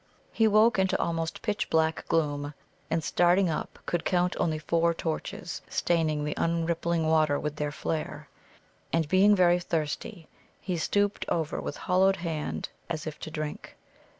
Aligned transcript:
He 0.31 0.47
woke 0.47 0.79
into 0.79 0.99
almost 0.99 1.43
pitch 1.43 1.69
black 1.69 2.07
gloom, 2.07 2.55
and, 2.89 3.03
starting 3.03 3.51
up, 3.51 3.77
could 3.85 4.03
count 4.03 4.35
only 4.39 4.57
four 4.57 4.95
torches 4.95 5.61
staining 5.69 6.23
the 6.23 6.33
unrippling 6.37 7.05
water 7.07 7.39
with 7.39 7.57
their 7.57 7.71
flare. 7.71 8.27
And, 8.91 9.07
being 9.07 9.35
very 9.35 9.59
thirsty, 9.59 10.27
he 10.59 10.75
stooped 10.75 11.23
over 11.29 11.61
with 11.61 11.77
hollowed 11.77 12.15
hand, 12.15 12.69
as 12.89 13.05
if 13.05 13.19
to 13.19 13.29
drink. 13.29 13.77